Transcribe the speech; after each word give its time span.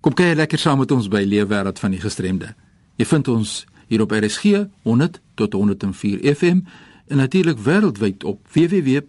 Kom 0.00 0.14
kyk 0.16 0.38
lekker 0.38 0.56
saam 0.56 0.78
met 0.80 0.88
ons 0.96 1.10
by 1.12 1.20
Leefwêreld 1.28 1.76
van 1.76 1.92
die 1.92 2.00
Gestremde. 2.00 2.54
Jy 2.96 3.04
vind 3.04 3.28
ons 3.28 3.66
hier 3.90 4.00
op 4.00 4.12
RSG 4.16 4.44
100 4.88 5.20
tot 5.36 5.52
104 5.52 6.24
FM 6.24 6.58
en 7.10 7.16
natuurlik 7.20 7.58
wêreldwyd 7.60 8.24
op 8.24 8.48
www.rsg.co.za. 8.54 9.02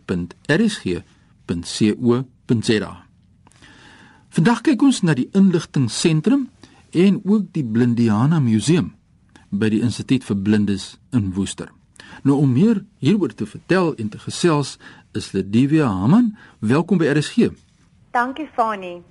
Vandag 4.36 4.62
kyk 4.68 4.82
ons 4.84 5.02
na 5.08 5.14
die 5.16 5.30
inligtingseentrum 5.32 6.50
en 6.92 7.22
ook 7.24 7.56
die 7.56 7.64
Blindiana 7.64 8.40
Museum 8.44 8.92
by 9.48 9.70
die 9.72 9.82
Instituut 9.88 10.28
vir 10.28 10.38
Blindes 10.44 11.00
in 11.16 11.32
Woester. 11.36 11.72
Nou 12.28 12.36
om 12.44 12.52
meer 12.52 12.84
hieroor 13.00 13.32
te 13.32 13.48
vertel 13.48 13.96
en 13.96 14.12
te 14.12 14.20
gesels 14.20 14.76
is 15.16 15.32
Ledivia 15.32 15.88
Haman. 15.88 16.36
Welkom 16.60 17.00
by 17.00 17.06
RSG. 17.16 17.71
Dankie 18.12 18.50
Fani. 18.54 19.02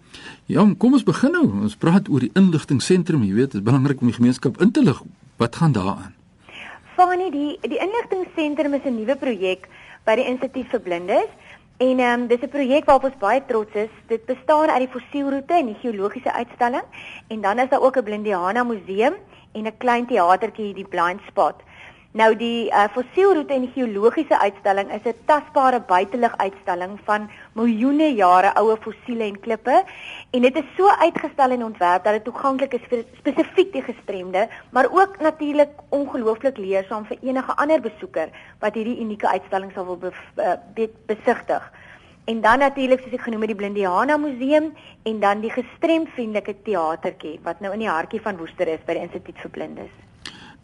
Ja, 0.46 0.66
kom 0.78 0.92
ons 0.92 1.04
begin 1.08 1.32
nou. 1.32 1.46
Ons 1.64 1.76
praat 1.80 2.08
oor 2.12 2.20
die 2.20 2.32
inligtingseentrum. 2.36 3.22
Jy 3.24 3.32
weet, 3.32 3.54
dit 3.54 3.62
is 3.62 3.64
belangrik 3.64 4.02
om 4.04 4.10
die 4.10 4.16
gemeenskap 4.16 4.60
in 4.60 4.72
te 4.76 4.82
lig. 4.84 4.98
Wat 5.40 5.56
gaan 5.56 5.72
daaraan? 5.72 6.12
Fani, 6.98 7.30
die 7.32 7.56
die 7.64 7.80
inligtingseentrum 7.80 8.74
is 8.76 8.84
'n 8.84 8.98
nuwe 8.98 9.16
projek 9.16 9.68
by 10.04 10.16
die 10.20 10.26
Instituut 10.28 10.68
vir 10.68 10.80
Blindes. 10.80 11.32
En 11.78 11.98
ehm 11.98 12.20
um, 12.20 12.26
dis 12.28 12.42
'n 12.42 12.48
projek 12.48 12.84
waarop 12.84 13.04
ons 13.04 13.18
baie 13.18 13.40
trots 13.46 13.74
is. 13.74 13.88
Dit 14.06 14.26
bestaan 14.26 14.68
uit 14.68 14.84
die 14.84 15.00
fossielroete 15.00 15.54
en 15.54 15.66
die 15.66 15.80
geologiese 15.80 16.32
uitstalling 16.32 16.84
en 17.28 17.40
dan 17.40 17.58
is 17.58 17.68
daar 17.68 17.80
ook 17.80 17.96
'n 17.96 18.04
Blindiana 18.04 18.64
museum 18.64 19.14
en 19.52 19.64
'n 19.64 19.76
klein 19.78 20.06
teatertjie, 20.06 20.74
die 20.74 20.88
Blind 20.88 21.20
Spot. 21.28 21.54
Nou 22.18 22.32
die 22.34 22.66
uh, 22.74 22.88
fossielroete 22.90 23.54
en 23.54 23.68
geologiese 23.70 24.34
uitstalling 24.34 24.88
is 24.90 25.04
'n 25.06 25.14
tasbare 25.26 25.78
buitelug 25.80 26.32
uitstalling 26.36 26.98
van 27.04 27.30
miljoene 27.54 28.08
jare 28.14 28.50
oue 28.58 28.76
fossiele 28.76 29.24
en 29.24 29.38
klippe 29.40 29.84
en 30.30 30.42
dit 30.42 30.56
is 30.56 30.72
so 30.76 30.88
uitgestel 30.88 31.50
en 31.50 31.64
ontwerp 31.64 32.04
dat 32.04 32.12
dit 32.12 32.24
toeganklik 32.24 32.74
is 32.74 32.88
vir 32.90 33.04
spesifiek 33.18 33.72
die 33.72 33.82
gestremde, 33.82 34.48
maar 34.70 34.90
ook 34.90 35.20
natuurlik 35.20 35.70
ongelooflik 35.88 36.56
leersaam 36.56 37.06
vir 37.06 37.18
enige 37.22 37.56
ander 37.56 37.80
besoeker 37.80 38.28
wat 38.58 38.74
hierdie 38.74 38.98
unieke 39.00 39.28
uitstalling 39.28 39.70
sal 39.72 39.86
wil 39.86 39.96
be 39.96 40.10
uh, 40.36 40.58
be 40.74 40.90
besigtig. 41.06 41.72
En 42.24 42.40
dan 42.40 42.58
natuurlik 42.58 43.00
soos 43.00 43.12
ek 43.12 43.26
genoem 43.30 43.46
het 43.46 43.54
die 43.54 43.60
Blindiana 43.62 44.16
Museum 44.16 44.72
en 45.02 45.20
dan 45.20 45.40
die 45.40 45.54
gestremvriendelike 45.54 46.62
teatertjie 46.62 47.38
wat 47.42 47.60
nou 47.60 47.72
in 47.72 47.86
die 47.86 47.94
hartjie 47.94 48.20
van 48.20 48.36
Woester 48.36 48.66
is 48.66 48.82
by 48.86 48.98
die 48.98 49.06
Instituut 49.06 49.38
vir 49.38 49.50
Blindes. 49.50 50.09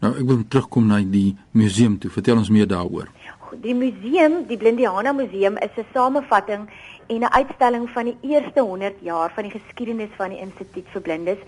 Nou 0.03 0.11
ek 0.13 0.27
wil 0.29 0.43
terugkom 0.45 0.89
na 0.91 0.99
die 1.01 1.31
museum 1.57 1.97
toe. 1.97 2.11
Vertel 2.13 2.37
ons 2.37 2.51
meer 2.53 2.67
daaroor. 2.69 3.09
Die 3.63 3.73
museum, 3.73 4.43
die 4.45 4.57
Blindiana 4.59 5.13
Museum 5.15 5.57
is 5.57 5.73
'n 5.77 5.85
samevatting 5.93 6.67
en 7.07 7.21
'n 7.23 7.33
uitstalling 7.39 7.89
van 7.89 8.05
die 8.05 8.17
eerste 8.21 8.61
100 8.61 8.95
jaar 9.01 9.31
van 9.33 9.43
die 9.43 9.59
geskiedenis 9.59 10.13
van 10.17 10.29
die 10.29 10.39
Instituut 10.39 10.85
vir 10.93 11.01
Blindes. 11.01 11.41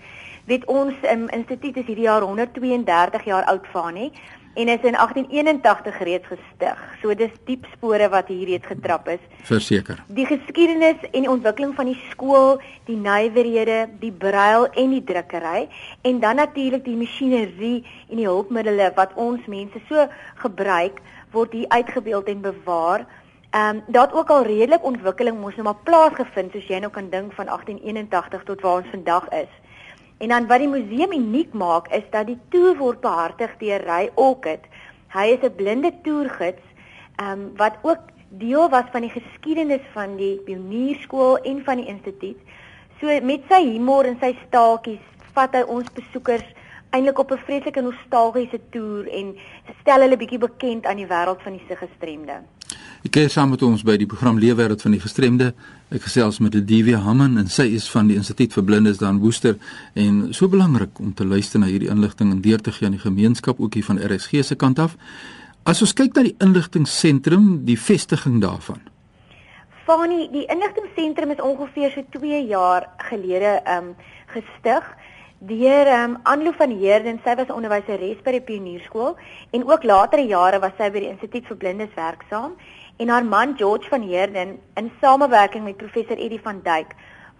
Weet 0.44 0.64
ons 0.64 0.94
um, 1.12 1.28
instituut 1.28 1.76
is 1.76 1.86
hierdie 1.86 2.08
jaar 2.08 2.22
132 2.22 3.24
jaar 3.24 3.44
oud 3.44 3.66
van 3.72 3.94
nie 3.94 4.12
en 4.54 4.68
is 4.68 4.82
in 4.82 4.96
1881 4.96 5.98
reeds 5.98 6.26
gestig. 6.26 6.78
So 7.02 7.14
dis 7.14 7.30
diep 7.44 7.66
spore 7.72 8.08
wat 8.08 8.28
hier 8.28 8.46
reeds 8.46 8.66
getrap 8.66 9.08
is. 9.08 9.22
Verseker. 9.46 10.02
Die 10.06 10.26
geskiedenis 10.26 10.98
en 11.10 11.26
die 11.26 11.30
ontwikkeling 11.30 11.74
van 11.74 11.86
die 11.92 11.98
skool, 12.10 12.58
die 12.90 12.96
nywerhede, 12.96 13.86
die 14.02 14.12
brail 14.12 14.66
en 14.74 14.90
die 14.96 15.04
drukkery 15.04 15.68
en 16.02 16.20
dan 16.20 16.42
natuurlik 16.42 16.84
die 16.84 16.98
masjinerie 16.98 17.78
en 18.08 18.16
die 18.16 18.26
hulpmiddels 18.26 18.96
wat 18.98 19.14
ons 19.14 19.46
mense 19.46 19.80
so 19.88 20.08
gebruik 20.42 21.00
word 21.30 21.54
hier 21.54 21.68
uitgebeeld 21.68 22.28
en 22.28 22.40
bewaar. 22.40 23.06
Ehm 23.50 23.76
um, 23.76 23.82
daar 23.86 24.06
het 24.06 24.14
ook 24.14 24.30
al 24.30 24.44
redelik 24.46 24.84
ontwikkeling 24.84 25.40
mos 25.40 25.54
nou 25.54 25.64
maar 25.66 25.82
plaasgevind 25.82 26.52
soos 26.52 26.68
jy 26.70 26.78
nou 26.78 26.90
kan 26.90 27.10
dink 27.10 27.32
van 27.34 27.46
1881 27.46 28.44
tot 28.44 28.60
waar 28.60 28.82
ons 28.82 28.90
vandag 28.90 29.28
is. 29.28 29.50
En 30.20 30.28
dan 30.28 30.46
wat 30.46 30.60
die 30.60 30.68
museum 30.68 31.12
uniek 31.16 31.52
maak 31.56 31.86
is 31.96 32.04
dat 32.12 32.26
die 32.28 32.38
toer 32.52 32.74
word 32.76 33.00
behartig 33.00 33.52
deur 33.58 33.84
Ray 33.88 34.10
Orchid. 34.20 34.66
Hy 35.16 35.26
is 35.36 35.44
'n 35.48 35.56
blinde 35.56 35.92
toergids 36.04 36.66
ehm 37.16 37.32
um, 37.32 37.52
wat 37.56 37.78
ook 37.82 38.02
deel 38.28 38.68
was 38.68 38.84
van 38.92 39.00
die 39.00 39.10
geskiedenis 39.10 39.86
van 39.92 40.16
die 40.16 40.36
pionierskool 40.44 41.36
en 41.36 41.64
van 41.64 41.76
die 41.76 41.86
instituut. 41.86 42.36
So 43.00 43.20
met 43.22 43.48
sy 43.48 43.62
humor 43.64 44.04
en 44.04 44.18
sy 44.20 44.36
staaltjies 44.46 45.06
vat 45.32 45.56
hy 45.56 45.62
ons 45.62 45.88
besoekers 45.92 46.46
eintlik 46.90 47.18
op 47.18 47.32
'n 47.32 47.44
vreeslike 47.46 47.80
nostalgiese 47.80 48.60
toer 48.70 49.08
en 49.08 49.36
stel 49.80 50.00
hulle 50.00 50.16
bietjie 50.16 50.38
bekend 50.38 50.86
aan 50.86 50.96
die 50.96 51.08
wêreld 51.08 51.42
van 51.42 51.52
die 51.52 51.64
siggestremde. 51.68 52.42
Ek 53.00 53.14
kyk 53.16 53.30
saam 53.32 53.54
met 53.54 53.62
ons 53.64 53.80
by 53.80 53.94
die 53.96 54.04
program 54.04 54.36
Leefwêreld 54.36 54.82
van 54.84 54.92
die 54.92 55.00
Gestremde. 55.00 55.46
Ek 55.88 56.02
gesels 56.04 56.36
met 56.44 56.52
Divie 56.68 56.98
Hamman 57.00 57.38
en 57.40 57.46
sy 57.48 57.64
is 57.72 57.86
van 57.88 58.10
die 58.10 58.18
Instituut 58.20 58.52
vir 58.52 58.64
Blindes 58.68 58.98
daar 59.00 59.14
in 59.14 59.22
Woester 59.22 59.54
en 59.96 60.18
so 60.36 60.52
belangrik 60.52 60.98
om 61.00 61.14
te 61.16 61.24
luister 61.24 61.62
na 61.62 61.70
hierdie 61.70 61.88
inligting 61.88 62.28
en 62.28 62.42
deur 62.44 62.60
te 62.60 62.74
gee 62.76 62.84
aan 62.84 62.98
die 62.98 63.00
gemeenskap 63.00 63.56
ook 63.56 63.78
hier 63.78 63.86
van 63.86 63.96
RSG 64.04 64.42
se 64.44 64.56
kant 64.60 64.82
af. 64.84 64.98
As 65.64 65.80
ons 65.80 65.96
kyk 65.96 66.12
na 66.12 66.26
die 66.26 66.34
inligtingseentrum, 66.44 67.46
die 67.64 67.78
vestiging 67.80 68.36
daarvan. 68.44 68.82
Fani, 69.86 70.26
die 70.34 70.44
inligtingseentrum 70.52 71.32
is 71.32 71.40
ongeveer 71.40 71.94
so 71.94 72.04
2 72.18 72.42
jaar 72.50 72.84
gelede 73.08 73.62
um 73.78 73.94
gestig 74.34 74.90
deur 75.48 75.88
um 75.94 76.18
Anlo 76.28 76.52
van 76.52 76.76
Heerden. 76.76 77.16
Sy 77.24 77.32
was 77.40 77.48
onderwyseres 77.48 78.20
by 78.20 78.36
die 78.36 78.44
Pionierskool 78.44 79.16
en 79.56 79.64
ook 79.64 79.88
latere 79.88 80.28
jare 80.28 80.60
was 80.60 80.76
sy 80.76 80.90
by 80.92 81.06
die 81.06 81.10
Instituut 81.14 81.48
vir 81.48 81.60
Blindes 81.64 81.96
werksaam 81.96 82.58
en 83.00 83.08
haar 83.08 83.24
man 83.24 83.54
George 83.56 83.88
van 83.88 84.02
Heerden 84.02 84.58
in 84.74 84.92
samewerking 85.00 85.64
met 85.64 85.76
professor 85.76 86.18
Eddie 86.18 86.40
van 86.42 86.60
Dyk 86.62 86.90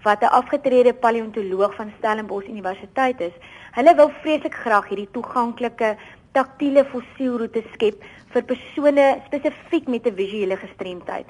wat 0.02 0.22
'n 0.22 0.32
afgetrede 0.40 0.94
paleontoloog 0.94 1.74
van 1.74 1.92
Stellenbosch 1.98 2.48
Universiteit 2.48 3.20
is. 3.20 3.36
Hulle 3.72 3.94
wil 3.94 4.10
vreeslik 4.20 4.54
graag 4.54 4.88
hierdie 4.88 5.10
toeganklike 5.10 5.96
taktiele 6.32 6.84
fossielroete 6.84 7.62
skep 7.72 8.02
vir 8.32 8.42
persone 8.42 9.06
spesifiek 9.26 9.88
met 9.88 10.06
'n 10.06 10.14
visuele 10.14 10.56
gestremdheid. 10.56 11.26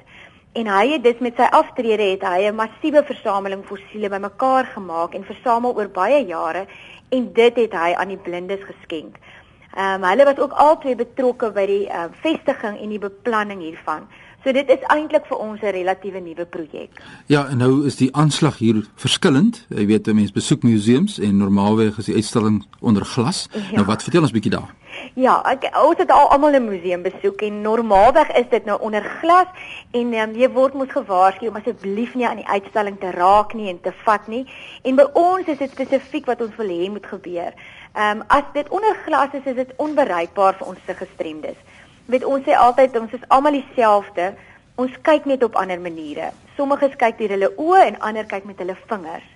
En 0.53 0.67
hy 0.67 0.87
het 0.91 1.03
dus 1.03 1.19
met 1.19 1.35
sy 1.35 1.47
aftrede 1.51 2.03
het 2.03 2.21
hy 2.21 2.47
'n 2.47 2.55
massiewe 2.55 3.03
versameling 3.03 3.65
fossiele 3.65 4.09
bymekaar 4.09 4.65
gemaak 4.65 5.13
en 5.13 5.23
versamel 5.23 5.75
oor 5.75 5.89
baie 5.89 6.25
jare 6.25 6.65
en 7.09 7.33
dit 7.33 7.55
het 7.55 7.73
hy 7.73 7.93
aan 7.93 8.07
die 8.07 8.23
blindes 8.25 8.63
geskenk. 8.63 9.15
Ehm 9.75 10.03
um, 10.03 10.09
hulle 10.09 10.25
was 10.25 10.37
ook 10.37 10.51
albei 10.51 10.95
betrokke 10.95 11.51
by 11.51 11.65
die 11.65 11.85
uh, 11.87 12.09
vestiging 12.21 12.79
en 12.79 12.89
die 12.89 12.99
beplanning 12.99 13.61
hiervan. 13.61 14.09
So 14.43 14.49
dit 14.51 14.69
is 14.73 14.81
eintlik 14.89 15.27
vir 15.29 15.37
ons 15.37 15.61
'n 15.61 15.71
relatiewe 15.71 16.19
nuwe 16.19 16.45
projek. 16.45 16.89
Ja, 17.25 17.47
en 17.47 17.57
nou 17.57 17.85
is 17.85 17.95
die 17.95 18.09
aanslag 18.15 18.57
hier 18.57 18.89
verskillend. 18.95 19.65
Jy 19.69 19.85
weet, 19.85 20.13
mense 20.13 20.33
besoek 20.33 20.63
museums 20.63 21.19
en 21.19 21.37
normaalweg 21.37 21.97
is 21.97 22.05
die 22.05 22.15
uitstalling 22.15 22.65
onder 22.79 23.05
glas. 23.05 23.47
Ja. 23.51 23.75
Nou 23.75 23.85
wat 23.85 24.03
vertel 24.03 24.21
ons 24.21 24.31
bietjie 24.31 24.51
daar? 24.51 24.73
Ja, 25.13 25.41
ek 25.45 25.69
ons 25.77 25.97
het 25.97 26.11
al 26.11 26.29
almal 26.29 26.55
'n 26.57 26.65
museum 26.65 27.01
besoek 27.01 27.41
en 27.41 27.61
normaalweg 27.61 28.31
is 28.31 28.49
dit 28.49 28.65
nou 28.65 28.79
onder 28.81 29.03
glas 29.03 29.47
en 29.91 30.13
um, 30.13 30.35
jy 30.35 30.49
word 30.49 30.73
mos 30.73 30.89
gewaarsku 30.89 31.47
om 31.47 31.55
asseblief 31.55 32.15
nie 32.15 32.27
aan 32.27 32.41
die 32.41 32.47
uitstalling 32.47 32.99
te 32.99 33.11
raak 33.11 33.53
nie 33.53 33.69
en 33.69 33.81
te 33.81 33.93
vat 34.03 34.27
nie. 34.27 34.45
En 34.81 34.95
by 34.95 35.05
ons 35.13 35.47
is 35.47 35.57
dit 35.57 35.71
spesifiek 35.71 36.25
wat 36.25 36.41
ons 36.41 36.55
wil 36.55 36.67
hê 36.67 36.89
moet 36.89 37.05
gebeur. 37.05 37.53
Ehm 37.93 38.17
um, 38.17 38.23
as 38.27 38.43
dit 38.53 38.69
onder 38.69 38.95
glas 39.05 39.33
is, 39.33 39.43
is 39.43 39.55
dit 39.55 39.73
onbereikbaar 39.75 40.55
vir 40.55 40.67
ons 40.67 40.79
se 40.85 40.93
gestremdes. 40.95 41.57
Weet 42.05 42.23
ons 42.23 42.45
sê 42.47 42.55
altyd 42.55 42.95
ons 42.99 43.11
is 43.11 43.25
almal 43.27 43.57
dieselfde. 43.57 44.29
Ons 44.79 44.93
kyk 45.03 45.25
net 45.27 45.43
op 45.43 45.57
ander 45.59 45.79
maniere. 45.79 46.29
Sommiges 46.55 46.95
kyk 46.95 47.17
deur 47.19 47.33
hulle 47.35 47.49
oë 47.59 47.81
en 47.89 47.99
ander 47.99 48.25
kyk 48.25 48.47
met 48.47 48.63
hulle 48.63 48.77
vingers. 48.87 49.27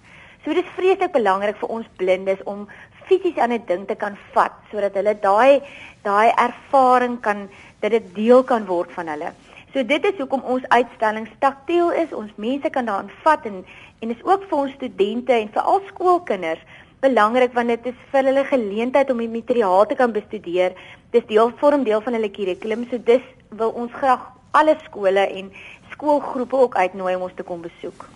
So 0.46 0.54
dit 0.56 0.64
is 0.64 0.76
vreeslik 0.78 1.12
belangrik 1.12 1.60
vir 1.60 1.74
ons 1.78 1.90
blindes 2.00 2.44
om 2.46 2.64
fisies 3.10 3.38
aan 3.38 3.52
'n 3.52 3.66
ding 3.68 3.84
te 3.88 3.96
kan 3.96 4.16
vat 4.34 4.56
sodat 4.72 4.96
hulle 4.96 5.16
daai 5.20 5.62
daai 6.04 6.32
ervaring 6.48 7.20
kan 7.20 7.50
dat 7.80 7.92
dit 7.92 8.16
deel 8.16 8.44
kan 8.44 8.66
word 8.66 8.92
van 8.92 9.08
hulle. 9.08 9.34
So 9.74 9.84
dit 9.84 10.06
is 10.06 10.18
hoekom 10.18 10.42
ons 10.42 10.64
uitstallings 10.70 11.36
taktiel 11.40 11.92
is. 11.92 12.14
Ons 12.14 12.32
mense 12.36 12.70
kan 12.70 12.86
daaraan 12.86 13.12
vat 13.24 13.46
en 13.46 13.66
en 14.00 14.10
is 14.10 14.24
ook 14.24 14.44
vir 14.50 14.58
ons 14.58 14.74
studente 14.74 15.34
en 15.34 15.50
vir 15.50 15.62
al 15.62 15.82
skoolkinders 15.88 16.64
belangrik 17.06 17.54
want 17.54 17.74
dit 17.74 17.92
is 17.94 18.04
vir 18.12 18.30
hulle 18.30 18.46
geleentheid 18.50 19.12
om 19.14 19.22
die 19.24 19.32
materiaal 19.32 19.86
te 19.90 19.98
kan 20.00 20.14
bestudeer. 20.16 20.76
Dis 21.14 21.28
deel 21.30 21.54
vorm 21.62 21.86
deel 21.88 22.02
van 22.06 22.18
hulle 22.18 22.32
kurrikulum. 22.38 22.88
So 22.90 23.02
dis 23.12 23.24
wil 23.62 23.74
ons 23.84 23.94
graag 24.02 24.26
alle 24.56 24.76
skole 24.88 25.28
en 25.40 25.52
skoolgroepe 25.94 26.58
ook 26.66 26.76
uitnooi 26.76 27.16
om 27.16 27.28
ons 27.28 27.38
te 27.38 27.44
kom 27.44 27.62
besoek. 27.64 28.08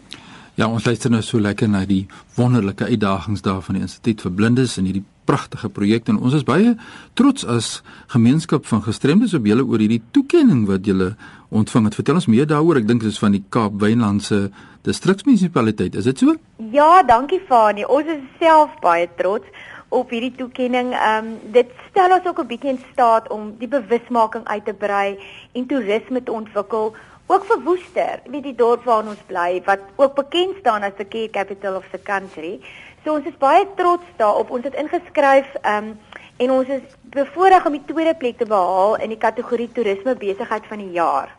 Ja, 0.60 0.68
ons 0.68 0.86
luister 0.86 1.12
nou 1.12 1.22
so 1.24 1.40
lekker 1.40 1.70
na 1.72 1.86
die 1.88 2.06
wonderlike 2.36 2.90
uitdagings 2.90 3.44
daar 3.46 3.62
van 3.64 3.78
die 3.78 3.86
Instituut 3.86 4.26
vir 4.26 4.34
Blindes 4.36 4.76
en 4.78 4.90
hierdie 4.90 5.06
pragtige 5.30 5.70
projek 5.70 6.10
en 6.10 6.18
ons 6.18 6.34
is 6.34 6.46
baie 6.48 6.74
trots 7.20 7.46
as 7.46 7.70
gemeenskap 8.14 8.66
van 8.66 8.82
gestremdes 8.86 9.36
op 9.38 9.46
julle 9.46 9.66
oor 9.66 9.84
hierdie 9.84 10.02
toekenning 10.16 10.66
wat 10.70 10.90
julle 10.90 11.14
ontvang 11.54 11.90
het. 11.90 11.98
Vertel 11.98 12.20
ons 12.22 12.30
meer 12.30 12.50
daaroor. 12.50 12.82
Ek 12.82 12.88
dink 12.90 13.06
dit 13.06 13.14
is 13.14 13.22
van 13.22 13.36
die 13.38 13.44
Kaap 13.54 13.78
Wynlandse 13.82 14.48
distriksmunisipaliteit. 14.88 15.98
Is 16.00 16.08
dit 16.10 16.24
so? 16.24 16.38
Ja, 16.74 17.04
dankie 17.04 17.42
Fanie. 17.50 17.88
Ons 17.88 18.10
is 18.10 18.24
self 18.42 18.74
baie 18.82 19.10
trots 19.20 19.46
op 19.90 20.12
hierdie 20.14 20.34
toekenning. 20.38 20.94
Ehm 20.94 21.30
um, 21.30 21.38
dit 21.54 21.70
stel 21.90 22.14
ons 22.18 22.26
ook 22.26 22.42
'n 22.42 22.48
bietjie 22.48 22.74
in 22.76 22.82
staat 22.92 23.30
om 23.30 23.54
die 23.58 23.68
bewusmaking 23.68 24.46
uit 24.46 24.66
te 24.66 24.74
brei 24.74 25.18
en 25.54 25.66
toerisme 25.66 26.24
te 26.24 26.32
ontwikkel 26.32 26.96
ook 27.30 27.46
vir 27.46 27.64
Woester, 27.64 28.22
weet 28.26 28.48
die 28.50 28.56
dorp 28.58 28.86
waar 28.90 29.06
ons 29.06 29.22
bly 29.30 29.62
wat 29.66 29.86
ook 30.02 30.16
bekend 30.18 30.58
staan 30.60 30.84
as 30.84 30.96
the 30.98 31.06
care 31.06 31.30
capital 31.30 31.78
of 31.78 31.86
the 31.92 32.02
country. 32.02 32.58
So 33.06 33.14
ons 33.14 33.28
is 33.30 33.38
baie 33.38 33.68
trots 33.78 34.06
daarop. 34.18 34.50
Ons 34.50 34.66
het 34.66 34.78
ingeskryf 34.82 35.54
um, 35.62 35.94
en 36.38 36.52
ons 36.52 36.72
is 36.74 36.96
bevoorreg 37.14 37.66
om 37.66 37.78
die 37.78 37.86
tweede 37.86 38.16
plek 38.18 38.42
te 38.42 38.50
behaal 38.50 38.98
in 39.04 39.14
die 39.14 39.22
kategorie 39.22 39.70
toerisme 39.76 40.18
besigheid 40.18 40.66
van 40.72 40.82
die 40.82 40.96
jaar 40.98 41.39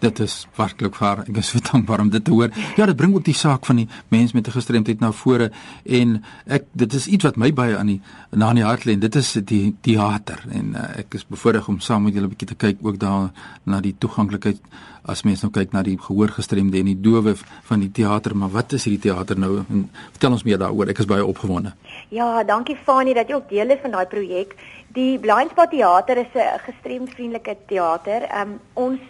dit 0.00 0.18
is 0.20 0.46
werklik 0.56 0.96
waar 1.00 1.22
ek 1.24 1.36
is 1.36 1.48
so 1.48 1.60
dankbaar 1.70 2.00
om 2.00 2.10
dit 2.10 2.24
te 2.24 2.30
hoor. 2.30 2.50
Ja, 2.76 2.86
dit 2.86 2.96
bring 2.96 3.14
ook 3.14 3.24
die 3.24 3.34
saak 3.34 3.66
van 3.66 3.76
die 3.76 3.88
mens 4.08 4.32
met 4.32 4.46
'n 4.46 4.56
gestremdheid 4.58 5.00
na 5.00 5.12
vore 5.12 5.50
en 5.84 6.24
ek 6.46 6.64
dit 6.72 6.92
is 6.92 7.06
iets 7.06 7.24
wat 7.24 7.36
my 7.36 7.52
baie 7.52 7.76
aan 7.76 7.86
die 7.86 8.00
na 8.30 8.50
in 8.50 8.60
die 8.60 8.64
hart 8.64 8.84
lê 8.84 8.92
en 8.92 9.00
dit 9.00 9.14
is 9.16 9.32
die 9.32 9.74
teater 9.80 10.44
en 10.50 10.74
uh, 10.74 10.98
ek 10.98 11.14
is 11.14 11.26
bevoorreg 11.26 11.68
om 11.68 11.80
saam 11.80 12.02
met 12.02 12.14
julle 12.14 12.26
'n 12.26 12.34
bietjie 12.34 12.48
te 12.48 12.54
kyk 12.54 12.78
ook 12.82 12.98
daar 12.98 13.30
na 13.64 13.80
die 13.80 13.96
toeganklikheid 13.98 14.60
as 15.06 15.22
mens 15.22 15.42
nou 15.44 15.52
kyk 15.54 15.74
na 15.74 15.82
die 15.86 15.96
gehoorgestremde 16.02 16.80
en 16.80 16.90
die 16.90 16.98
dowe 16.98 17.36
van 17.38 17.82
die 17.82 17.90
teater, 17.94 18.34
maar 18.36 18.50
wat 18.54 18.74
is 18.76 18.86
hierdie 18.88 19.04
teater 19.06 19.38
nou? 19.38 19.62
En 19.70 19.84
vertel 20.16 20.34
ons 20.34 20.44
meer 20.46 20.58
daaroor. 20.58 20.90
Ek 20.90 21.02
is 21.02 21.10
baie 21.10 21.24
opgewonde. 21.24 21.72
Ja, 22.14 22.42
dankie 22.46 22.76
Fanie 22.88 23.14
dat 23.14 23.30
jy 23.30 23.38
ook 23.38 23.48
deel 23.52 23.74
is 23.76 23.82
van 23.84 23.94
daai 23.94 24.06
projek. 24.10 24.56
Die 24.98 25.18
Blind 25.22 25.54
Spot 25.54 25.70
Theater 25.70 26.18
is 26.18 26.34
'n 26.34 26.58
gestremdvriendelike 26.66 27.56
teater. 27.68 28.26
Um 28.40 28.58
ons 28.74 29.00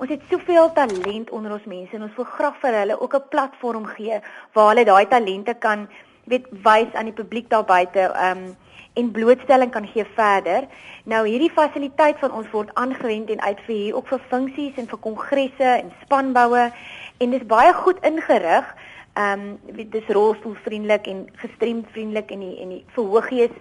Ons 0.00 0.08
het 0.08 0.22
soveel 0.30 0.70
talent 0.72 1.30
onder 1.30 1.52
ons 1.52 1.64
mense 1.68 1.92
en 1.92 2.06
ons 2.06 2.14
wil 2.16 2.24
graag 2.24 2.54
vir 2.62 2.76
hulle 2.78 2.94
ook 3.04 3.14
'n 3.16 3.28
platform 3.28 3.84
gee 3.86 4.20
waar 4.54 4.68
hulle 4.68 4.84
daai 4.84 5.06
talente 5.08 5.54
kan 5.54 5.88
weet 6.24 6.46
wys 6.50 6.94
aan 6.94 7.10
die 7.10 7.18
publiek 7.20 7.50
daar 7.50 7.64
buite 7.64 8.08
um 8.28 8.56
en 8.94 9.10
blootstelling 9.10 9.70
kan 9.70 9.86
gee 9.86 10.04
verder. 10.04 10.66
Nou 11.04 11.26
hierdie 11.26 11.50
fasiliteit 11.50 12.18
van 12.18 12.32
ons 12.32 12.50
word 12.50 12.74
aangewend 12.74 13.30
en 13.30 13.40
uitverhuur 13.40 13.94
ook 13.94 14.06
vir 14.06 14.20
funksies 14.28 14.76
en 14.76 14.88
vir 14.88 14.98
kongresse 14.98 15.70
en 15.82 15.92
spanboue 16.02 16.72
en 17.18 17.30
dis 17.30 17.46
baie 17.46 17.72
goed 17.72 18.00
ingerig. 18.00 18.74
Um 19.14 19.58
weet 19.64 19.92
dis 19.92 20.08
rolstoelvriendelik 20.08 21.06
en 21.06 21.28
gestremdvriendelik 21.34 22.30
en 22.30 22.40
die 22.40 22.60
en 22.60 22.68
die 22.68 22.84
verhoogies 22.86 23.56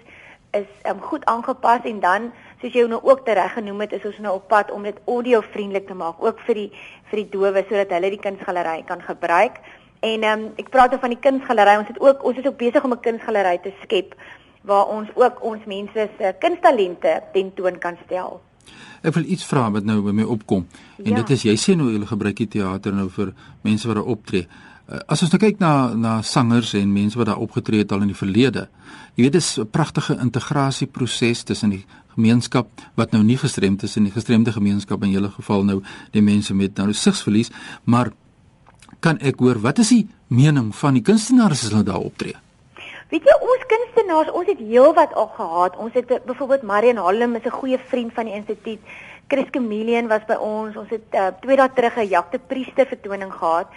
is 0.52 0.72
um 0.90 1.02
goed 1.02 1.26
aangepas 1.26 1.84
en 1.84 2.00
dan 2.00 2.32
soos 2.62 2.74
jy 2.74 2.86
nou 2.88 3.00
ook 3.04 3.26
tereg 3.26 3.54
genoem 3.54 3.86
het, 3.86 3.94
is 3.94 4.06
ons 4.06 4.18
nou 4.24 4.36
op 4.36 4.48
pad 4.52 4.72
om 4.72 4.84
dit 4.84 4.98
audiovriendelik 5.06 5.88
te 5.88 5.94
maak, 5.94 6.20
ook 6.24 6.40
vir 6.48 6.56
die 6.56 6.72
vir 7.10 7.24
die 7.24 7.30
dowe 7.32 7.64
sodat 7.70 7.94
hulle 7.96 8.10
die 8.10 8.22
kunsgalery 8.22 8.84
kan 8.88 9.02
gebruik. 9.02 9.62
En 10.00 10.24
ehm 10.24 10.44
um, 10.44 10.52
ek 10.62 10.70
praat 10.70 10.94
oor 10.94 11.00
van 11.00 11.16
die 11.16 11.24
kunsgalery. 11.24 11.78
Ons 11.80 11.88
het 11.92 12.00
ook 12.00 12.24
ons 12.24 12.38
is 12.38 12.46
ook 12.46 12.58
besig 12.58 12.84
om 12.84 12.94
'n 12.94 13.00
kunsgalery 13.08 13.58
te 13.64 13.74
skep 13.84 14.16
waar 14.62 14.88
ons 14.88 15.10
ook 15.16 15.44
ons 15.44 15.66
mense 15.66 16.10
se 16.18 16.36
kunsttalente 16.40 17.24
tentoon 17.34 17.80
kan 17.80 17.98
stel. 18.06 18.42
Ek 19.02 19.14
wil 19.14 19.24
iets 19.24 19.46
vra 19.48 19.70
wat 19.72 19.84
nou 19.88 20.02
by 20.02 20.12
my 20.12 20.24
opkom. 20.24 20.68
En 21.04 21.12
ja. 21.12 21.22
dit 21.22 21.30
is 21.30 21.44
jy 21.44 21.56
sê 21.56 21.76
nou 21.76 21.92
jy 21.92 22.06
gebruik 22.06 22.36
die 22.36 22.48
teater 22.48 22.94
nou 22.94 23.10
vir 23.10 23.34
mense 23.62 23.88
wat 23.88 23.96
daar 23.96 24.12
optree. 24.16 24.48
Eh, 24.90 24.98
as 25.06 25.22
ons 25.22 25.30
nou 25.34 25.40
kyk 25.42 25.60
na 25.62 25.94
na 25.94 26.20
sangers 26.26 26.74
en 26.78 26.94
mense 26.94 27.18
wat 27.18 27.30
daar 27.30 27.42
opgetree 27.42 27.84
het 27.84 27.92
al 27.94 28.06
in 28.06 28.14
die 28.14 28.18
verlede. 28.18 28.68
Jy 29.16 29.24
weet 29.24 29.36
dit 29.38 29.42
is 29.42 29.58
'n 29.60 29.70
pragtige 29.70 30.18
integrasieproses 30.18 31.44
tussen 31.44 31.70
die 31.70 31.86
gemeenskap 32.16 32.68
wat 32.96 33.12
nou 33.12 33.24
nie 33.24 33.38
gestremd 33.38 33.84
is 33.84 33.98
in 33.98 34.04
die 34.04 34.12
gestremde 34.12 34.52
gemeenskap 34.52 35.04
in 35.04 35.12
julle 35.12 35.30
geval 35.30 35.64
nou 35.64 35.82
die 36.12 36.22
mense 36.22 36.54
met 36.54 36.76
nou 36.78 36.94
sigsverlies, 36.94 37.52
maar 37.84 38.12
kan 39.00 39.18
ek 39.20 39.40
hoor 39.40 39.60
wat 39.62 39.80
is 39.80 39.90
die 39.90 40.08
mening 40.28 40.76
van 40.76 40.94
die 40.94 41.04
kunstenaars 41.04 41.64
as 41.64 41.72
hulle 41.72 41.84
daar 41.84 42.02
optree? 42.02 42.36
Weet 43.10 43.24
jy 43.24 43.36
ons 43.42 43.64
kunstenaars, 43.68 44.32
ons 44.32 44.48
het 44.48 44.58
heelwat 44.58 45.14
al 45.14 45.28
gehad. 45.28 45.78
Ons 45.78 45.94
het 45.94 46.26
byvoorbeeld 46.26 46.64
Marian 46.64 46.98
Hallem 46.98 47.36
is 47.36 47.46
'n 47.46 47.50
goeie 47.50 47.78
vriend 47.78 48.14
van 48.14 48.26
die 48.26 48.34
instituut. 48.34 48.80
Chris 49.28 49.48
Chameleon 49.52 50.08
was 50.08 50.26
by 50.28 50.34
ons. 50.34 50.76
Ons 50.76 50.90
het 50.90 51.06
uh, 51.14 51.28
twee 51.42 51.56
dae 51.56 51.70
terug 51.74 51.98
'n 51.98 52.08
Jacques 52.08 52.32
de 52.32 52.48
Priester 52.48 52.86
vertoning 52.86 53.34
gehad. 53.34 53.68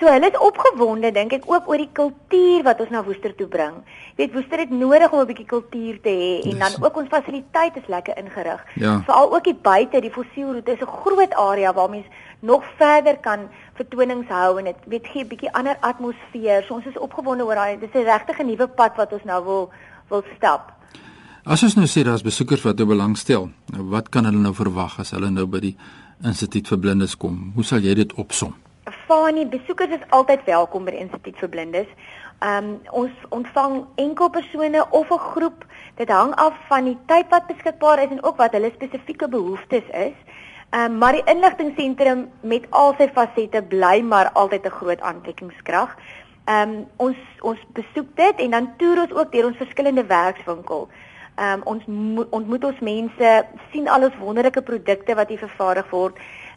So 0.00 0.08
hulle 0.10 0.28
is 0.30 0.38
opgewonde 0.38 1.12
dink 1.14 1.32
ek 1.36 1.44
ook 1.46 1.68
oor 1.70 1.78
die 1.78 1.92
kultuur 1.94 2.64
wat 2.66 2.80
ons 2.80 2.90
na 2.90 3.02
Woester 3.06 3.34
toe 3.38 3.46
bring. 3.46 3.74
Jy 4.16 4.16
weet 4.22 4.32
Woester 4.34 4.58
het 4.58 4.70
nodig 4.70 5.12
om 5.12 5.20
'n 5.20 5.26
bietjie 5.26 5.46
kultuur 5.46 6.00
te 6.00 6.10
hê 6.10 6.50
en 6.50 6.58
dan 6.58 6.72
ook 6.80 6.96
ons 6.96 7.08
fasiliteite 7.08 7.78
is 7.80 7.88
lekker 7.88 8.18
ingerig. 8.18 8.64
Ja. 8.74 9.02
Veral 9.06 9.34
ook 9.34 9.44
die 9.44 9.54
buite, 9.54 10.00
die 10.00 10.10
fossielroete 10.10 10.72
is 10.72 10.80
'n 10.80 10.96
groot 11.02 11.34
area 11.34 11.72
waar 11.72 11.90
mens 11.90 12.06
nog 12.40 12.64
verder 12.76 13.16
kan 13.18 13.48
vertonings 13.74 14.28
hou 14.28 14.58
en 14.58 14.64
dit 14.64 14.76
weet 14.86 15.06
gee 15.06 15.22
'n 15.22 15.28
bietjie 15.28 15.52
ander 15.52 15.76
atmosfeer. 15.80 16.64
So 16.64 16.74
ons 16.74 16.86
is 16.86 16.98
opgewonde 16.98 17.44
oor 17.44 17.54
daai 17.54 17.78
dis 17.78 17.94
'n 17.94 18.04
regtig 18.04 18.40
'n 18.40 18.46
nuwe 18.46 18.68
pad 18.68 18.96
wat 18.96 19.12
ons 19.12 19.24
nou 19.24 19.44
wil 19.44 19.70
wil 20.08 20.24
stap. 20.36 20.72
As 21.44 21.62
ons 21.62 21.74
nou 21.74 21.86
sê 21.86 22.04
daar's 22.04 22.22
besoekers 22.22 22.62
wat 22.62 22.76
nou 22.76 22.86
belangstel, 22.86 23.50
wat 23.66 24.08
kan 24.08 24.24
hulle 24.24 24.38
nou 24.38 24.54
verwag 24.54 24.98
as 24.98 25.10
hulle 25.10 25.30
nou 25.30 25.46
by 25.46 25.60
die 25.60 25.76
Instituut 26.22 26.68
vir 26.68 26.78
Blindes 26.78 27.16
kom? 27.16 27.52
Hoe 27.54 27.64
sal 27.64 27.78
jy 27.82 27.94
dit 27.94 28.12
opsom? 28.14 28.54
Fani, 29.12 29.44
besoekers 29.44 29.90
is 29.92 30.04
altyd 30.16 30.46
welkom 30.48 30.86
by 30.86 30.92
die 30.94 31.02
Instituut 31.02 31.40
vir 31.42 31.50
Blindes. 31.52 31.88
Ehm 32.40 32.68
um, 32.68 32.68
ons 33.00 33.26
ontvang 33.36 33.74
enkel 34.00 34.30
persone 34.32 34.84
of 34.98 35.10
'n 35.12 35.18
groep. 35.24 35.66
Dit 35.98 36.08
hang 36.08 36.32
af 36.44 36.54
van 36.68 36.88
die 36.88 36.96
tyd 37.10 37.28
wat 37.34 37.46
beskikbaar 37.50 38.00
is 38.04 38.14
en 38.14 38.22
ook 38.24 38.40
wat 38.40 38.56
hulle 38.56 38.70
spesifieke 38.72 39.28
behoeftes 39.28 39.84
is. 40.04 40.16
Ehm 40.70 40.92
um, 40.92 40.98
maar 40.98 41.12
die 41.12 41.26
inligtingseentrum 41.34 42.30
met 42.40 42.64
al 42.70 42.94
sy 42.98 43.10
fasette 43.18 43.62
bly 43.74 44.00
maar 44.00 44.32
altyd 44.32 44.64
'n 44.64 44.76
groot 44.80 45.00
aantrekkingskrag. 45.00 45.96
Ehm 46.46 46.70
um, 46.70 46.86
ons 46.96 47.16
ons 47.40 47.60
besoek 47.72 48.16
dit 48.16 48.36
en 48.46 48.50
dan 48.50 48.72
toer 48.76 49.00
ons 49.04 49.12
ook 49.12 49.32
deur 49.32 49.46
ons 49.46 49.62
verskillende 49.64 50.06
werkswinkel. 50.06 50.88
Ehm 51.36 51.60
um, 51.60 51.62
ons 51.64 51.84
ontmoet 52.30 52.64
ons 52.64 52.80
mense, 52.80 53.44
sien 53.72 53.88
al 53.88 54.02
ons 54.02 54.18
wonderlike 54.18 54.62
produkte 54.62 55.14
wat 55.14 55.28
hier 55.28 55.44
vervaardig 55.48 55.90
word. 55.90 56.16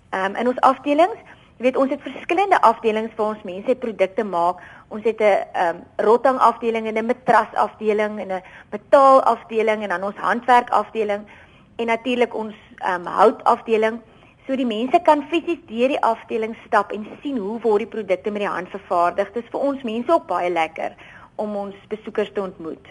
Ehm 0.09 0.25
um, 0.25 0.35
in 0.35 0.47
ons 0.47 0.59
afdelings 0.59 1.34
Jy 1.55 1.63
weet 1.63 1.77
ons 1.79 1.91
het 1.93 2.01
verskillende 2.03 2.57
afdelings 2.67 3.13
waar 3.15 3.29
ons 3.31 3.43
mense 3.47 3.75
produkte 3.79 4.23
maak. 4.27 4.57
Ons 4.91 5.05
het 5.07 5.19
'n 5.19 5.23
ehm 5.23 5.75
um, 5.75 5.83
rottang 6.05 6.39
afdeling 6.39 6.87
en 6.87 6.97
'n 6.97 7.05
matras 7.05 7.53
afdeling 7.53 8.19
en 8.19 8.31
'n 8.31 8.43
metaal 8.71 9.23
afdeling 9.23 9.83
en 9.83 9.89
dan 9.89 10.03
ons 10.03 10.15
handwerk 10.15 10.69
afdeling 10.69 11.23
en 11.75 11.85
natuurlik 11.85 12.35
ons 12.35 12.55
ehm 12.77 13.01
um, 13.01 13.05
hout 13.05 13.43
afdeling. 13.43 14.01
So 14.47 14.55
die 14.55 14.65
mense 14.65 14.99
kan 15.03 15.23
fisies 15.29 15.63
deur 15.67 15.87
die 15.87 16.01
afdeling 16.01 16.55
stap 16.67 16.91
en 16.91 17.07
sien 17.21 17.37
hoe 17.37 17.59
word 17.61 17.79
die 17.79 17.93
produkte 17.95 18.31
met 18.31 18.41
die 18.41 18.49
hand 18.49 18.69
vervaardig. 18.69 19.31
Dit 19.33 19.43
is 19.43 19.49
vir 19.49 19.59
ons 19.59 19.83
mense 19.83 20.11
ook 20.11 20.27
baie 20.27 20.49
lekker 20.49 20.91
om 21.35 21.55
ons 21.55 21.75
besoekers 21.87 22.31
te 22.33 22.41
ontmoet. 22.41 22.87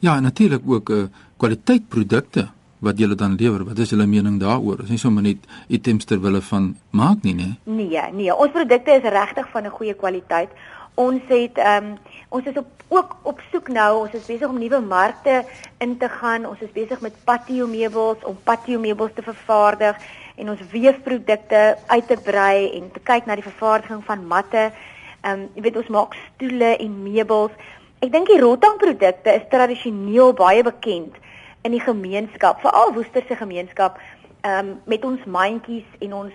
Ja, 0.00 0.20
natuurlik 0.20 0.62
ook 0.66 0.88
'n 0.88 0.92
uh, 0.92 1.02
eh, 1.02 1.08
kwaliteit 1.36 1.88
produkte 1.88 2.48
wat 2.78 2.98
julle 2.98 3.14
dan 3.14 3.34
lewer. 3.34 3.64
Wat 3.64 3.78
is 3.78 3.90
julle 3.90 4.06
mening 4.06 4.38
daaroor? 4.40 4.82
Is 4.82 4.92
nie 4.92 4.98
sommer 4.98 5.22
net 5.22 5.46
items 5.68 6.04
ter 6.04 6.20
wille 6.22 6.40
van 6.50 6.76
maak 6.90 7.22
nie, 7.26 7.34
né? 7.34 7.48
Nee, 7.64 8.02
nee. 8.12 8.34
Ons 8.34 8.54
produkte 8.54 8.94
is 8.94 9.02
regtig 9.02 9.48
van 9.50 9.64
'n 9.64 9.76
goeie 9.78 9.94
kwaliteit. 9.94 10.50
Ons 10.94 11.22
het 11.28 11.58
ehm 11.58 11.84
um, 11.84 11.98
ons 12.28 12.46
is 12.46 12.56
op 12.56 12.66
ook 12.88 13.16
op 13.22 13.40
soek 13.52 13.68
nou. 13.68 13.98
Ons 14.04 14.12
is 14.12 14.26
besig 14.26 14.48
om 14.48 14.58
nuwe 14.58 14.80
markte 14.80 15.44
in 15.78 15.98
te 15.98 16.08
gaan. 16.08 16.46
Ons 16.46 16.60
is 16.60 16.72
besig 16.72 17.00
met 17.00 17.24
patio 17.24 17.66
meubels 17.66 18.24
om 18.24 18.36
patio 18.44 18.78
meubels 18.78 19.10
te 19.14 19.22
vervaardig 19.22 19.96
en 20.36 20.50
ons 20.50 20.70
weefprodukte 20.70 21.76
uit 21.86 22.06
te 22.06 22.16
brei 22.24 22.70
en 22.78 22.90
te 22.92 23.00
kyk 23.00 23.26
na 23.26 23.34
die 23.34 23.50
vervaardiging 23.50 24.04
van 24.04 24.26
matte. 24.26 24.72
Ehm 25.20 25.32
um, 25.32 25.48
jy 25.54 25.62
weet 25.62 25.76
ons 25.76 25.88
maak 25.88 26.14
stoele 26.14 26.76
en 26.76 27.02
meubels. 27.02 27.52
Ek 27.98 28.12
dink 28.12 28.26
die 28.26 28.40
rotang 28.40 28.78
produkte 28.78 29.34
is 29.34 29.48
tradisioneel 29.50 30.32
baie 30.32 30.62
bekend 30.62 31.14
in 31.62 31.70
die 31.70 31.80
gemeenskap, 31.80 32.60
veral 32.60 32.92
Woester 32.94 33.24
se 33.28 33.36
gemeenskap, 33.36 33.98
ehm 34.40 34.68
um, 34.68 34.80
met 34.86 35.04
ons 35.04 35.24
mandjies 35.24 35.86
en 35.98 36.12
ons 36.14 36.32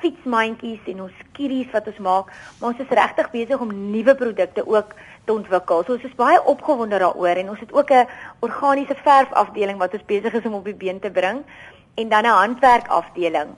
fietsmandjies 0.00 0.86
en 0.92 1.06
ons 1.06 1.22
skieries 1.24 1.70
wat 1.74 1.88
ons 1.90 2.02
maak, 2.04 2.28
maar 2.58 2.72
ons 2.72 2.82
is 2.82 2.94
regtig 3.00 3.30
besig 3.34 3.60
om 3.60 3.72
nuwe 3.92 4.14
produkte 4.16 4.64
ook 4.66 4.94
te 5.26 5.32
ontwikkel. 5.32 5.84
So 5.84 5.96
ons 5.96 6.06
is 6.08 6.16
baie 6.18 6.38
opgewonde 6.52 7.00
daaroor 7.02 7.42
en 7.42 7.50
ons 7.54 7.60
het 7.60 7.72
ook 7.72 7.90
'n 7.90 8.06
organiese 8.40 8.96
verf 9.04 9.32
afdeling 9.32 9.78
wat 9.78 9.94
ons 9.94 10.06
besig 10.06 10.32
is 10.32 10.46
om 10.46 10.54
op 10.54 10.64
die 10.64 10.74
been 10.74 11.00
te 11.00 11.10
bring 11.10 11.42
en 11.94 12.08
dan 12.08 12.24
'n 12.24 12.38
handwerk 12.42 12.88
afdeling. 12.88 13.50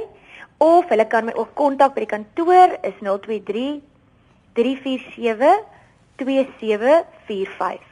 of 0.56 0.88
hulle 0.88 1.06
kan 1.06 1.24
my 1.24 1.32
ook 1.32 1.54
kontak 1.54 1.94
by 1.94 2.00
die 2.02 2.10
kantoor 2.10 2.78
is 2.82 2.94
023 3.00 3.80
347 4.52 5.58
2745. 6.16 7.86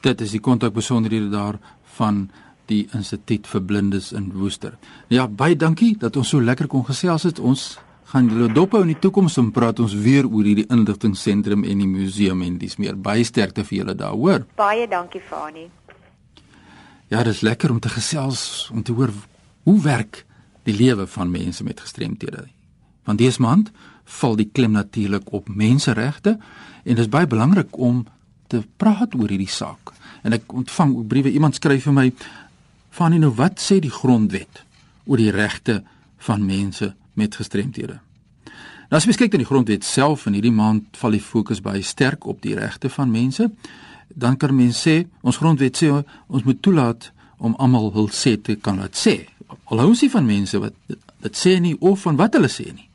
Dit 0.00 0.20
is 0.20 0.30
die 0.30 0.40
kontakbesonderhede 0.40 1.28
daar 1.28 1.54
van 1.96 2.30
die 2.70 2.88
Instituut 2.96 3.46
vir 3.46 3.62
Blindes 3.62 4.12
in 4.12 4.30
Woester. 4.32 4.76
Ja, 5.12 5.26
baie 5.28 5.56
dankie 5.56 5.94
dat 6.00 6.16
ons 6.16 6.32
so 6.32 6.40
lekker 6.40 6.68
kon 6.70 6.84
gesels 6.86 7.26
het. 7.28 7.38
Ons 7.38 7.74
gaan 8.12 8.28
julle 8.30 8.50
dophou 8.52 8.82
in 8.84 8.92
die 8.92 9.00
toekoms 9.00 9.38
om 9.40 9.50
praat 9.52 9.80
ons 9.82 9.94
weer 9.98 10.26
oor 10.28 10.46
hierdie 10.46 10.68
inligtingseentrum 10.70 11.64
en 11.66 11.80
die 11.82 11.88
museum 11.90 12.44
en 12.46 12.58
dis 12.60 12.76
meer 12.78 12.96
baie 12.96 13.24
sterkte 13.26 13.64
vir 13.66 13.80
julle 13.80 13.96
daar, 13.98 14.14
hoor. 14.14 14.44
Baie 14.56 14.86
dankie 14.88 15.22
Fani. 15.24 15.66
Ja, 17.10 17.22
dit 17.22 17.34
is 17.34 17.42
lekker 17.44 17.70
om 17.70 17.80
te 17.80 17.92
gesels 17.92 18.70
om 18.72 18.82
te 18.82 18.94
hoor 18.94 19.12
hoe 19.64 19.80
werk 19.82 20.24
die 20.64 20.76
lewe 20.76 21.06
van 21.06 21.30
mense 21.30 21.64
met 21.64 21.80
gestremthede. 21.80 22.46
Want 23.04 23.20
dese 23.20 23.42
maand 23.42 23.72
val 24.20 24.36
die 24.36 24.48
klem 24.52 24.72
natuurlik 24.76 25.32
op 25.32 25.48
menseregte 25.48 26.38
en 26.84 26.94
dit 26.94 27.04
is 27.04 27.12
baie 27.12 27.26
belangrik 27.26 27.76
om 27.76 28.04
te 28.52 28.62
praat 28.76 29.14
oor 29.16 29.28
hierdie 29.32 29.50
saak. 29.50 29.92
En 30.24 30.36
ek 30.36 30.52
ontvang 30.52 30.94
ook 30.96 31.08
briewe. 31.08 31.32
Iemand 31.32 31.56
skryf 31.58 31.88
vir 31.88 31.96
my 31.96 32.06
van 32.94 33.14
nou 33.18 33.32
wat 33.34 33.58
sê 33.58 33.80
die 33.82 33.92
grondwet 33.92 34.62
oor 35.04 35.18
die 35.18 35.32
regte 35.34 35.82
van 36.26 36.44
mense 36.46 36.94
met 37.18 37.36
gestremthede. 37.36 37.98
Nou 38.90 39.00
as 39.00 39.06
jy 39.08 39.16
kyk 39.18 39.34
na 39.34 39.42
die 39.42 39.48
grondwet 39.48 39.86
self 39.86 40.26
en 40.28 40.36
hierdie 40.36 40.54
maand 40.54 40.98
val 41.00 41.16
die 41.16 41.22
fokus 41.22 41.62
baie 41.64 41.82
sterk 41.82 42.26
op 42.30 42.42
die 42.44 42.54
regte 42.54 42.90
van 42.92 43.10
mense, 43.10 43.48
dan 44.14 44.36
kan 44.38 44.54
mense 44.54 44.78
sê 44.84 44.96
ons 45.26 45.40
grondwet 45.40 45.80
sê 45.80 45.90
ons 45.90 46.44
moet 46.46 46.60
toelaat 46.62 47.10
om 47.38 47.56
almal 47.58 47.90
hul 47.96 48.10
sê 48.14 48.36
te 48.38 48.54
kan 48.54 48.78
laat 48.78 48.94
sê. 48.94 49.24
Al 49.72 49.82
hou 49.82 49.90
ons 49.90 50.04
nie 50.04 50.12
van 50.12 50.26
mense 50.28 50.60
wat 50.62 50.76
dit 51.24 51.40
sê 51.40 51.56
nie 51.60 51.74
of 51.80 52.04
van 52.06 52.20
wat 52.20 52.38
hulle 52.38 52.52
sê 52.52 52.68
nie. 52.70 52.86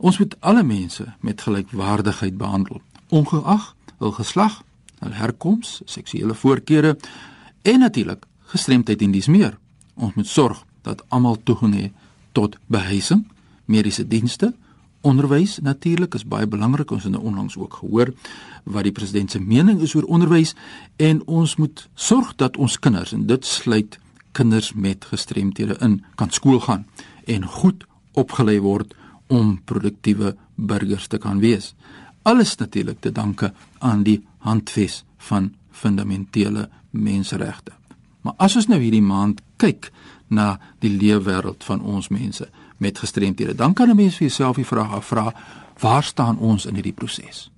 Ons 0.00 0.22
moet 0.22 0.32
alle 0.40 0.64
mense 0.64 1.04
met 1.20 1.42
gelykwaardigheid 1.44 2.38
behandel, 2.40 2.80
ongeag 3.12 3.74
hul 4.00 4.16
geslag, 4.16 4.62
hul 5.04 5.12
herkoms, 5.12 5.82
seksuele 5.84 6.34
voorkeure 6.34 6.96
en 7.68 7.84
natuurlik 7.84 8.24
gestremdheid 8.50 9.02
en 9.02 9.14
dis 9.14 9.28
meer. 9.30 9.58
Ons 9.94 10.16
moet 10.18 10.26
sorg 10.28 10.64
dat 10.86 11.02
almal 11.08 11.38
toegang 11.42 11.74
het 11.76 11.92
tot 12.32 12.56
behuising, 12.66 13.24
mediese 13.70 14.06
dienste, 14.06 14.52
onderwys 15.00 15.58
natuurlik 15.64 16.14
is 16.14 16.26
baie 16.28 16.46
belangrik. 16.46 16.90
Ons 16.90 17.06
het 17.08 17.12
nou 17.12 17.24
onlangs 17.24 17.56
ook 17.56 17.80
gehoor 17.80 18.12
wat 18.64 18.84
die 18.84 18.92
president 18.92 19.30
se 19.30 19.40
mening 19.40 19.80
is 19.80 19.94
oor 19.94 20.04
onderwys 20.04 20.54
en 20.96 21.22
ons 21.26 21.56
moet 21.56 21.86
sorg 21.94 22.34
dat 22.36 22.56
ons 22.56 22.78
kinders 22.78 23.14
en 23.16 23.26
dit 23.26 23.46
sluit 23.46 23.98
kinders 24.36 24.72
met 24.74 25.04
gestremthede 25.04 25.76
in 25.80 26.00
kan 26.14 26.30
skool 26.30 26.60
gaan 26.60 26.86
en 27.26 27.46
goed 27.46 27.86
opgelei 28.12 28.60
word 28.60 28.94
om 29.26 29.58
produktiewe 29.64 30.36
burgers 30.54 31.06
te 31.06 31.18
kan 31.18 31.40
wees. 31.40 31.74
Alles 32.22 32.56
natuurlik 32.56 33.00
te 33.00 33.12
danke 33.12 33.52
aan 33.78 34.02
die 34.02 34.20
handves 34.38 35.04
van 35.30 35.54
fundamentele 35.70 36.68
menseregte. 36.90 37.79
Maar 38.20 38.34
as 38.36 38.56
ons 38.56 38.66
nou 38.66 38.80
hierdie 38.80 39.02
maand 39.02 39.40
kyk 39.56 39.90
na 40.28 40.58
die 40.78 40.90
leefwêreld 40.90 41.64
van 41.64 41.82
ons 41.82 42.08
mense 42.08 42.48
met 42.78 42.98
gestremthede, 42.98 43.54
dan 43.54 43.72
kan 43.72 43.88
'n 43.88 43.96
mens 43.96 44.16
vir 44.16 44.28
jouself 44.28 44.56
die 44.56 44.66
vraag 44.66 44.92
afvra: 44.92 45.34
Waar 45.78 46.02
staan 46.02 46.38
ons 46.38 46.66
in 46.66 46.74
hierdie 46.74 46.92
proses? 46.92 47.50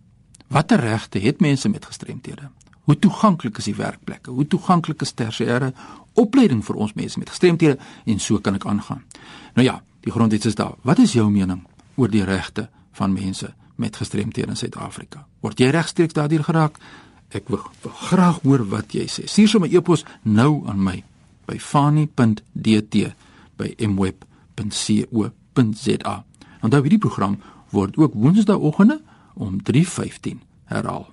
Watter 0.48 0.80
regte 0.80 1.18
het 1.18 1.40
mense 1.40 1.68
met 1.68 1.84
gestremthede? 1.84 2.50
Hoe 2.82 2.98
toeganklik 2.98 3.58
is 3.58 3.64
die 3.64 3.74
werkplekke? 3.74 4.30
Hoe 4.30 4.46
toeganklik 4.46 5.00
is 5.02 5.12
tersiêre 5.12 5.72
opleiding 6.18 6.62
vir 6.64 6.76
ons 6.76 6.94
mense 6.98 7.18
met 7.18 7.30
gestremthede 7.30 7.78
en 8.04 8.20
so 8.20 8.40
kan 8.40 8.58
ek 8.58 8.66
aangaan. 8.68 9.02
Nou 9.56 9.66
ja, 9.66 9.78
die 10.04 10.12
grondwet 10.12 10.44
is 10.48 10.58
daar. 10.58 10.74
Wat 10.82 10.98
is 10.98 11.14
jou 11.16 11.28
mening 11.30 11.64
oor 11.96 12.10
die 12.10 12.24
regte 12.24 12.68
van 12.98 13.12
mense 13.12 13.52
met 13.76 13.96
gestremthede 13.96 14.52
in 14.52 14.58
Suid-Afrika? 14.58 15.26
Word 15.40 15.60
jy 15.60 15.70
regstreeks 15.72 16.16
daardeur 16.18 16.44
geraak? 16.44 16.78
Ek 17.32 17.48
wil, 17.48 17.60
wil 17.82 17.92
graag 17.92 18.40
hoor 18.42 18.68
wat 18.68 18.92
jy 18.92 19.06
sê. 19.08 19.26
Stuur 19.26 19.48
sommer 19.48 19.68
'n 19.68 19.74
e-pos 19.76 20.04
nou 20.22 20.66
aan 20.68 20.82
my 20.82 21.04
by 21.46 21.58
fani.dt 21.58 22.94
by 23.56 23.74
mweb.co.za. 23.78 24.24
Onthou 26.62 26.82
hierdie 26.82 26.98
program 26.98 27.40
word 27.70 27.96
ook 27.96 28.14
woensdaeoggende 28.14 29.00
om 29.34 29.62
3:15 29.62 30.40
herhaal. 30.64 31.06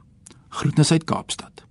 Groetnisse 0.50 0.94
uit 0.94 1.04
Kaapstad. 1.04 1.69